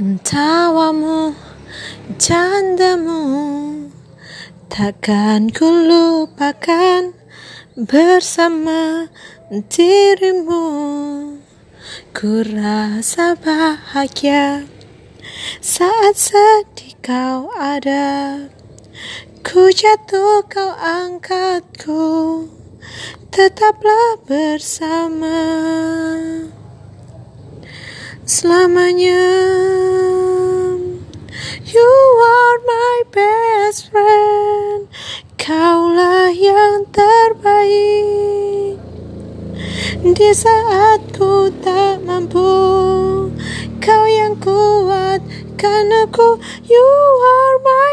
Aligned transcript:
Tawamu, 0.00 1.36
candamu 2.16 3.20
Takkan 4.72 5.52
ku 5.52 5.68
lupakan 5.68 7.12
bersama 7.76 9.12
dirimu. 9.52 10.64
Ku 12.16 12.40
rasa 12.40 13.36
bahagia 13.36 14.64
saat 15.60 16.16
sedih 16.16 16.96
kau 17.04 17.52
ada. 17.52 18.48
Ku 19.44 19.68
jatuh 19.68 20.40
kau 20.48 20.72
angkatku 20.72 22.48
Tetaplah 23.28 24.24
bersama. 24.24 25.36
Selamanya. 28.24 29.71
Best 33.72 33.88
friend, 33.88 34.84
kaulah 35.40 36.28
yang 36.28 36.84
terbaik. 36.92 38.76
Di 40.04 40.30
saat 40.36 41.00
ku 41.16 41.48
tak 41.64 42.04
mampu, 42.04 42.52
kau 43.80 44.04
yang 44.04 44.36
kuat, 44.44 45.24
karena 45.56 46.04
ku 46.12 46.36
you 46.68 46.88
are 47.24 47.56
my 47.64 47.92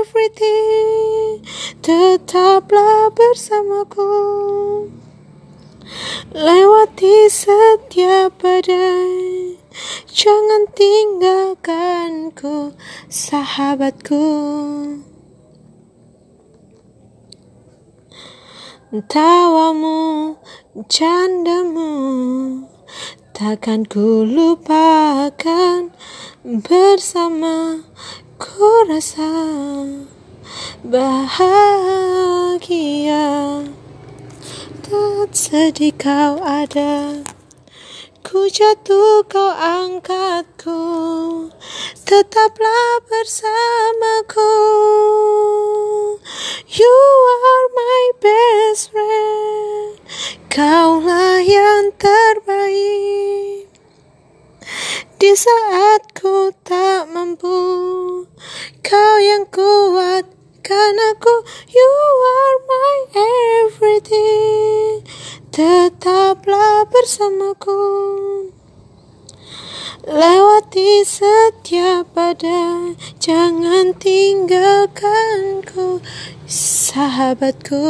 everything. 0.00 1.44
Tetaplah 1.84 3.12
bersamaku. 3.12 4.08
Lewati 6.32 7.28
setiap 7.28 8.40
badai 8.40 9.44
Jangan 10.14 10.70
tinggalkanku 10.78 12.78
Sahabatku 13.10 14.22
Tawamu, 18.92 20.36
candamu 20.92 21.88
Takkan 23.32 23.88
ku 23.88 24.28
lupakan 24.28 25.88
Bersama 26.44 27.80
ku 28.36 28.68
rasa 28.84 29.32
bahagia. 30.84 31.64
Saat 34.94 35.34
sedih 35.34 35.90
kau 35.98 36.38
ada 36.38 37.18
Ku 38.22 38.46
jatuh 38.46 39.26
kau 39.26 39.50
angkatku 39.58 40.78
Tetaplah 42.06 43.02
bersamaku. 43.10 44.54
You 46.70 47.03
Yang 51.44 52.00
terbaik. 52.00 53.68
Di 55.20 55.32
saat 55.38 56.10
ku 56.10 56.50
tak 56.66 57.06
mampu 57.12 57.60
Kau 58.82 59.14
yang 59.22 59.46
kuat 59.46 60.26
karena 60.64 61.14
ku 61.22 61.34
You 61.70 61.92
are 62.18 62.58
my 62.66 62.98
everything. 63.62 65.06
Tetaplah 65.54 66.90
bersamaku. 66.90 67.78
Lewati 70.04 71.00
setiap 71.00 72.12
badai 72.12 72.92
Jangan 73.16 73.96
tinggalkanku 73.96 76.04
Sahabatku 76.44 77.80